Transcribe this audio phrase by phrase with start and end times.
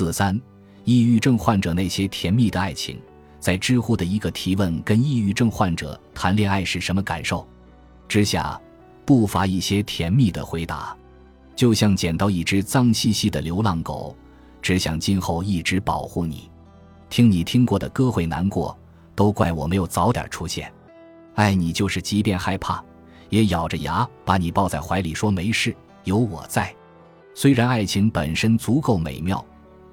[0.00, 0.40] 四三，
[0.84, 2.98] 抑郁症患者那些甜蜜的爱情，
[3.38, 7.46] 在知乎的一个提问跟抑郁症患者谈恋爱是什么感受
[8.08, 8.58] 之下，
[9.04, 10.96] 不乏一些甜蜜的回答，
[11.54, 14.16] 就像捡到一只脏兮兮的流浪狗，
[14.62, 16.50] 只想今后一直保护你。
[17.10, 18.74] 听你听过的歌会难过，
[19.14, 20.72] 都怪我没有早点出现。
[21.34, 22.82] 爱你就是即便害怕，
[23.28, 26.74] 也咬着牙把你抱在怀里，说没事，有我在。
[27.34, 29.44] 虽然爱情本身足够美妙，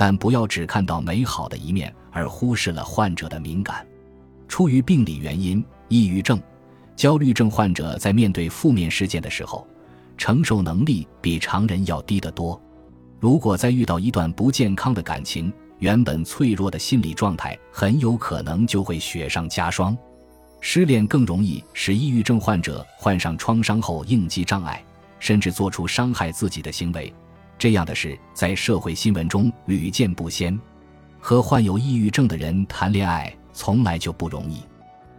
[0.00, 3.86] 但不要只看到美好的一面，而忽视了患者的敏感。
[4.48, 6.40] 出于病理原因，抑郁症、
[6.96, 9.66] 焦虑症患者在面对负面事件的时候，
[10.16, 12.58] 承受能力比常人要低得多。
[13.18, 19.94] 如果再遇到一段不健康的感情，原本脆弱的心理状态很有可能就会雪上加霜。
[20.62, 24.82] 失恋更容易使抑郁症患者患上创伤后应激障碍，
[25.18, 27.12] 甚至做出伤害自己的行为。
[27.60, 30.58] 这样的事在社会新闻中屡见不鲜。
[31.20, 34.62] 和患有抑郁症的人谈恋爱从来就不容易。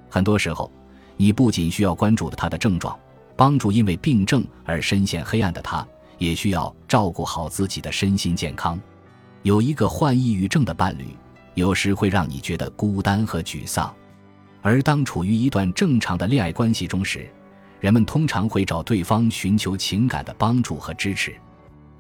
[0.10, 0.72] 很多时候，
[1.18, 3.00] 你不仅需要关注他的症状，
[3.36, 8.82] 帮助因为病症而深陷黑暗的他，也需要照顾好自己的身心健康。
[9.44, 11.16] 有一个患抑郁症的伴侣，
[11.54, 13.94] 有时会让你觉得孤单和沮丧。
[14.64, 17.30] 而当处于一段正常的恋爱关系中时，
[17.80, 21.36] 人们通常会找对方寻求情感的帮助和支持。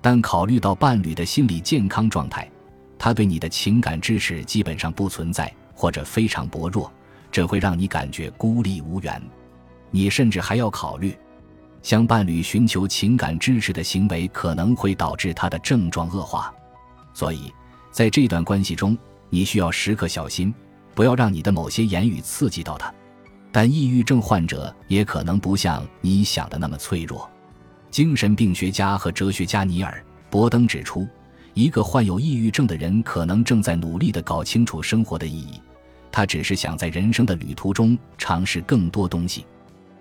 [0.02, 2.50] 但考虑到伴侣的心理健康状态，
[2.98, 6.92] 他对你的情感支持基本上不存在，或者非常薄弱，
[7.32, 9.22] 这会让你感觉孤立无援。
[9.92, 11.16] 你甚至还要考虑，
[11.84, 16.54] 向伴侣寻求情感支持的行为可能会导致他的症状恶化。
[17.14, 17.54] 所以，
[17.92, 18.98] 在这段关系中，
[19.30, 20.54] 你需要时刻小心，
[20.96, 22.94] 不要让你的某些言语刺激到他。
[23.52, 27.30] 但抑郁症患者也可能不像你想的那么脆弱。
[27.92, 31.06] 精神病学家和哲学家尼尔·伯登指出，
[31.54, 35.62] 一个患有抑郁症的人可能正在努力地搞清楚生活的意义，
[36.10, 39.46] 他只是想在人生的旅途中尝试更多东西。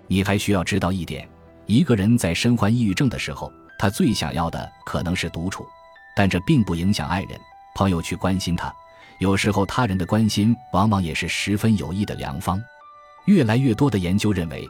[0.07, 1.27] 你还需要知道一点：
[1.65, 5.65] 一个人在身患抑郁症的时候，他最想要的可能是独处，
[6.15, 7.37] 但这并不影响爱人、
[7.75, 8.73] 朋友去关心他。
[9.19, 12.61] 有时候，他人的关心往往也是十分有益的良方。
[13.25, 14.65] 越来越多的研究认为，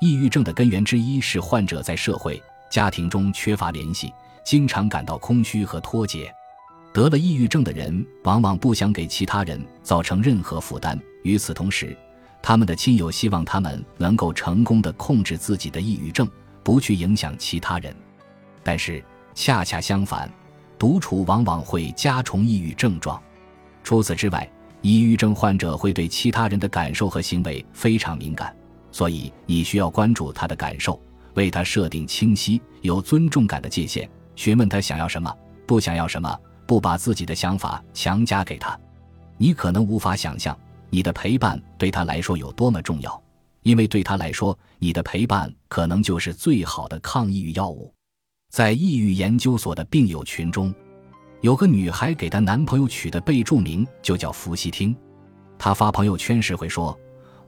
[0.00, 2.42] 抑郁症的根源之一是患者在社会。
[2.74, 4.12] 家庭中缺乏联系，
[4.44, 6.28] 经常感到空虚和脱节。
[6.92, 11.00] 得了抑郁症的人往往不想给其他人造成任何负担。
[11.22, 11.96] 与此同时，
[12.42, 16.28] 他们的亲友希望他们能够成功的控制自己的抑郁症，
[16.64, 17.94] 不去影响其他人。
[18.64, 19.00] 但是
[19.36, 20.28] 恰恰相反，
[20.76, 23.22] 独处往往会加重抑郁症状。
[23.84, 24.50] 除此之外，
[24.82, 28.52] 抑郁症患者会对其他人的感受和行为非常敏感，
[28.90, 31.00] 所以你需要关注他的感受。
[31.34, 35.32] 为他设定清晰、有尊重感的界限，询问他想要什么，
[35.66, 38.78] 不想要什么，不把自己的想法强加给他。
[39.36, 40.56] 你可能无法想象
[40.90, 43.22] 你的陪伴对他来说有多么重要，
[43.62, 47.92] 因为对他来说，你的陪伴可能就是最好的抗抑郁药物。
[48.50, 50.72] 在抑郁研究所的病友群中，
[51.40, 54.96] 有个女孩给她男朋友取的备注名就叫“伏羲听”。
[55.58, 56.96] 她发朋友圈时会说：“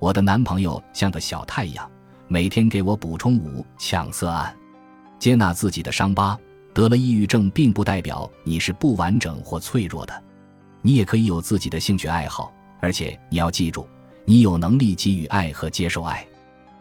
[0.00, 1.88] 我的男朋友像个小太阳。”
[2.28, 4.54] 每天给我补充五羟色胺，
[5.18, 6.38] 接纳自己的伤疤。
[6.74, 10.22] 得了抑郁症，并不代表你是不完整或脆弱的，
[10.82, 12.52] 你也可以有自己的兴趣爱好。
[12.80, 13.88] 而且你要记住，
[14.26, 16.26] 你有能力给予爱和接受爱。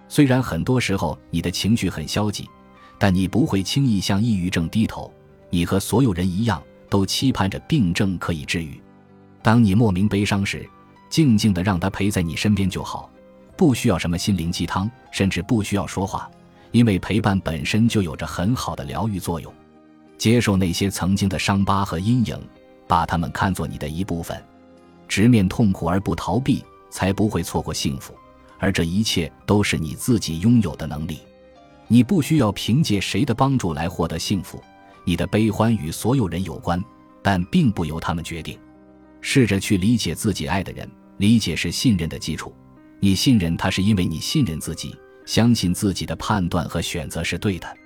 [0.10, 2.50] 虽然很多时候你的情绪很消极，
[2.98, 5.10] 但你不会轻易向抑郁症低头。
[5.50, 8.82] 你和所有人一样，都期盼着病症可以治愈。
[9.42, 10.68] 当你莫名悲伤时，
[11.10, 13.10] 静静的让他陪在你身边就好。
[13.56, 16.30] 不需要什么心灵鸡汤，甚至不需要说话，
[16.72, 19.54] 因为陪伴本身就有着很好的疗愈作用。
[20.18, 22.40] 接受那些曾经的伤疤和阴影，
[22.88, 24.42] 把它们看作你的一部分，
[25.08, 28.14] 直面痛苦而不逃避，才不会错过幸福。
[28.58, 31.20] 而这一切都是你自己拥有的能力。
[31.88, 34.62] 你不需要凭借谁的帮助来获得幸福。
[35.04, 36.84] 你的悲欢与所有人有关，
[37.22, 38.58] 但并不由他们决定。
[39.22, 42.56] 试着去理解自己爱的人，理解是信任的基础。
[43.00, 44.96] 你信任他，是因为你信任自己，
[45.26, 47.78] 相信自己的判断和选择是对的。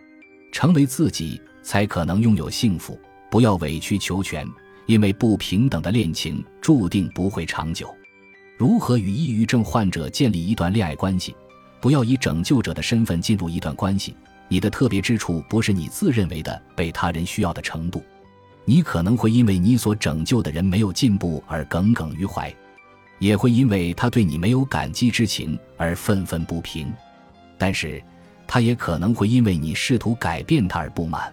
[0.52, 3.00] 成为自己，才可能拥有幸福。
[3.30, 4.48] 不要委曲求全，
[4.88, 7.94] 因为不平等的恋情注定不会长久。
[8.58, 11.36] 如何与抑郁症患者建立一段恋爱关系？
[11.80, 14.16] 不要以拯救者的身份进入一段关系。
[14.48, 18.04] 你的特别之处不是你自认为的被他人需要的程度。
[18.66, 22.54] 你可能会因为你所拯救的人没有进步而耿耿于怀。
[23.20, 26.92] 也会因为他对你没有感激之情而愤愤不平，
[27.58, 28.02] 但是，
[28.48, 31.32] 他也可能会因为你试图改变他而不满。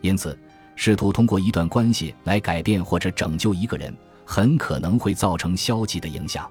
[0.00, 0.38] 因此，
[0.74, 6.50] 试图通过一段关系来改变或者拯救一个人，很可能会造成消极的影响。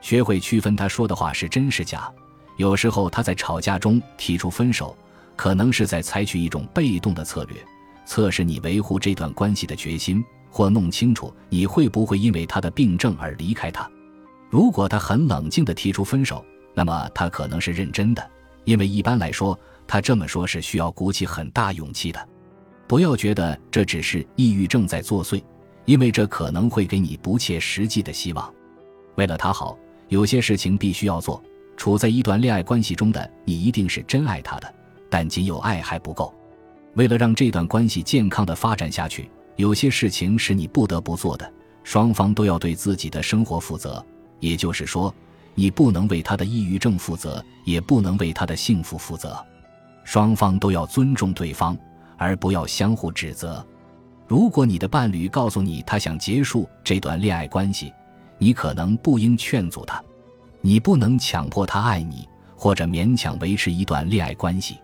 [0.00, 2.10] 学会区分他说的话是真是假。
[2.58, 4.94] 有时候他在吵架中提出分手，
[5.36, 7.56] 可能是在采取一种被动的策略，
[8.04, 13.90] 测试你维护这段关系的决心，或弄清楚你会不会因为他的病症而离开他。
[14.52, 16.44] 如果他很冷静地提出分手，
[16.74, 18.30] 那么他可能是认真的，
[18.64, 22.28] 因为一般来说，他这么说是需要鼓起很大勇气的。
[22.86, 25.42] 不要觉得这只是抑郁症在作祟，
[25.86, 28.52] 因为这可能会给你不切实际的希望。
[29.14, 29.74] 为了他好，
[30.08, 31.42] 有些事情必须要做。
[31.74, 34.70] 处在一段恋爱关系中的你一定是真爱他的，
[35.08, 36.30] 但仅有爱还不够。
[36.92, 41.50] 为了让这段关系健康的发展下去，有些事情是你不得不做的。
[41.84, 44.04] 双方都要对自己的生活负责。
[44.42, 45.14] 也就是说，
[45.54, 49.40] 你不能为他的抑郁症负责，也不能为他的幸福负责。
[50.02, 51.78] 双方都要尊重对方，
[52.16, 53.64] 而不要相互指责。
[54.26, 57.94] 如果你的伴侣告诉你他想结束这段恋爱关系，
[58.36, 60.02] 你可能不应劝阻他。
[60.60, 64.78] 你不能强迫他爱你，或者勉强维持一段恋爱关系。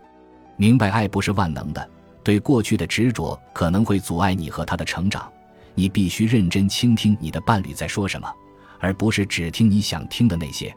[0.55, 1.89] 明白，爱不是万能的，
[2.23, 5.29] 对过去的执着可能会阻碍你和他的成长。
[5.75, 8.31] 你必须认真倾听你的伴侣在说什么。
[8.79, 10.75] 而不是只听你想听的那些，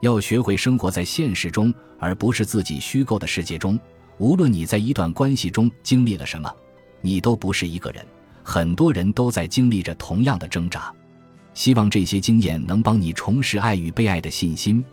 [0.00, 3.78] 要学会生活在现实中，而不是自己虚构的世界中。
[4.18, 6.52] 无论你在一段关系中经历了什么，
[7.00, 8.04] 你都不是一个人，
[8.42, 10.92] 很多人都在经历着同样的挣扎。
[11.54, 14.84] 希望这些经验能帮你重拾爱与被爱的信心。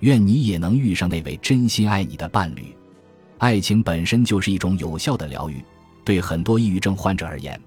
[0.00, 2.74] 愿你也能遇上那位真心爱你的伴侣。
[3.38, 5.64] 爱情本身就是一种有效的疗愈，
[6.04, 7.58] 对很多抑郁症患者而言。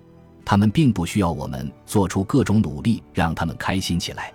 [0.50, 4.32] 他们并不需要我们做出各种努力让他们开心起来，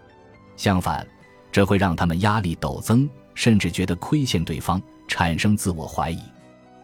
[0.58, 1.06] 相反，
[1.50, 4.78] 这会让他们压力陡增，甚至觉得亏欠对方，
[5.08, 6.20] 产生自我怀疑。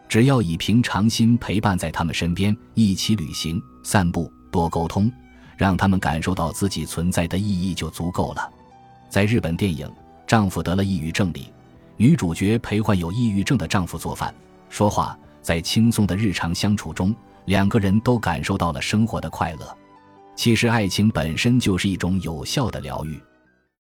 [0.09, 5.13] 只要以平常心陪伴在他们身边，一起旅行、散步，多沟通，
[5.59, 8.51] 让他们感受到自己存在的意义就足够了。
[9.11, 9.87] 在日本电影
[10.27, 11.53] 《丈夫得了抑郁症》里，
[11.99, 14.35] 女主角陪患有抑郁症的丈夫做饭、
[14.71, 17.15] 说话，在轻松的日常相处中。
[17.49, 19.77] 两个人都感受到了生活的快乐。
[20.37, 23.19] 其实，爱情本身就是一种有效的疗愈。